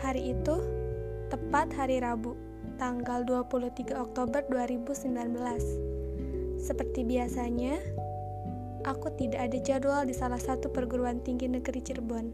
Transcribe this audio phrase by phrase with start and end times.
[0.00, 0.56] hari itu
[1.32, 2.36] tepat hari Rabu,
[2.76, 6.60] tanggal 23 Oktober 2019.
[6.60, 7.80] Seperti biasanya,
[8.84, 12.28] aku tidak ada jadwal di salah satu perguruan tinggi negeri Cirebon.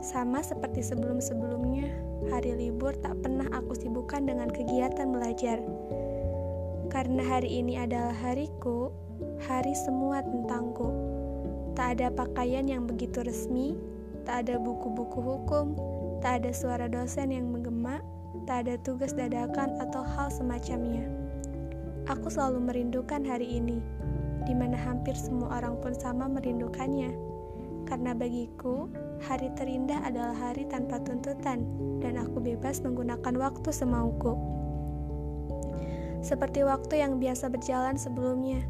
[0.00, 1.92] Sama seperti sebelum-sebelumnya,
[2.32, 5.60] hari libur tak pernah aku sibukkan dengan kegiatan belajar.
[6.88, 8.88] Karena hari ini adalah hariku,
[9.44, 10.88] hari semua tentangku.
[11.76, 13.76] Tak ada pakaian yang begitu resmi,
[14.24, 15.76] tak ada buku-buku hukum,
[16.20, 18.04] tak ada suara dosen yang menggema,
[18.44, 21.08] tak ada tugas dadakan atau hal semacamnya.
[22.08, 23.80] Aku selalu merindukan hari ini,
[24.44, 27.12] di mana hampir semua orang pun sama merindukannya.
[27.88, 28.86] Karena bagiku,
[29.24, 31.64] hari terindah adalah hari tanpa tuntutan,
[32.04, 34.36] dan aku bebas menggunakan waktu semauku.
[36.20, 38.60] Seperti waktu yang biasa berjalan sebelumnya,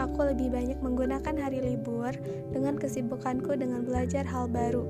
[0.00, 2.16] aku lebih banyak menggunakan hari libur
[2.50, 4.88] dengan kesibukanku dengan belajar hal baru,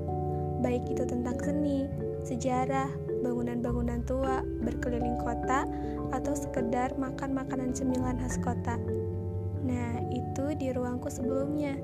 [0.63, 1.85] baik itu tentang seni,
[2.35, 2.91] sejarah,
[3.23, 5.63] bangunan-bangunan tua, berkeliling kota,
[6.11, 8.75] atau sekedar makan makanan cemilan khas kota.
[9.63, 11.79] Nah, itu di ruangku sebelumnya.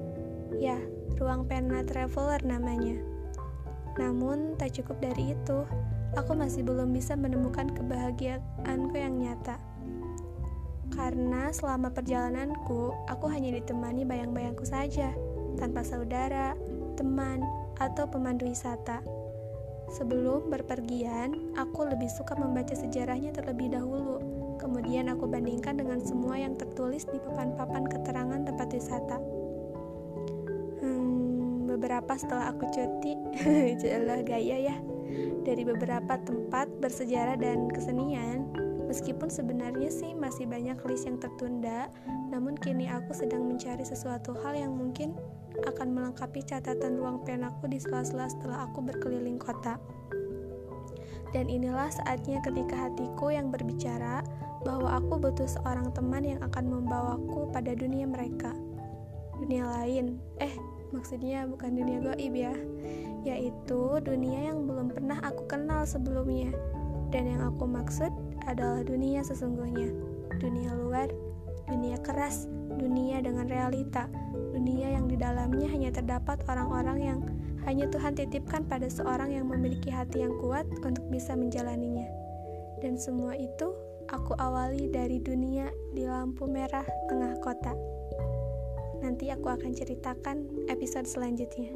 [0.60, 0.76] Ya,
[1.16, 3.00] ruang pena traveler namanya.
[3.96, 5.64] Namun, tak cukup dari itu,
[6.20, 9.56] aku masih belum bisa menemukan kebahagiaanku yang nyata.
[10.92, 15.16] Karena selama perjalananku, aku hanya ditemani bayang-bayangku saja,
[15.56, 16.52] tanpa saudara,
[17.00, 17.40] teman,
[17.80, 19.00] atau pemandu wisata.
[19.92, 24.24] Sebelum berpergian, aku lebih suka membaca sejarahnya terlebih dahulu.
[24.56, 29.20] Kemudian aku bandingkan dengan semua yang tertulis di papan-papan keterangan tempat wisata.
[30.80, 33.20] Hmm, beberapa setelah aku cuti,
[33.84, 34.78] jelas gaya ya.
[35.44, 38.48] Dari beberapa tempat bersejarah dan kesenian,
[38.88, 41.92] meskipun sebenarnya sih masih banyak list yang tertunda,
[42.32, 45.20] namun kini aku sedang mencari sesuatu hal yang mungkin
[45.82, 49.82] akan melengkapi catatan ruang penaku di sela-sela setelah aku berkeliling kota.
[51.34, 54.22] Dan inilah saatnya ketika hatiku yang berbicara
[54.62, 58.54] bahwa aku butuh seorang teman yang akan membawaku pada dunia mereka.
[59.42, 60.54] Dunia lain, eh
[60.94, 62.54] maksudnya bukan dunia goib ya,
[63.26, 66.54] yaitu dunia yang belum pernah aku kenal sebelumnya.
[67.10, 68.14] Dan yang aku maksud
[68.46, 69.90] adalah dunia sesungguhnya,
[70.38, 71.10] dunia luar,
[71.66, 72.46] dunia keras,
[72.78, 74.06] dunia dengan realita,
[74.62, 77.20] dunia yang di dalamnya hanya terdapat orang-orang yang
[77.66, 82.06] hanya Tuhan titipkan pada seorang yang memiliki hati yang kuat untuk bisa menjalaninya.
[82.78, 83.74] Dan semua itu
[84.06, 85.66] aku awali dari dunia
[85.98, 87.74] di lampu merah tengah kota.
[89.02, 91.74] Nanti aku akan ceritakan episode selanjutnya.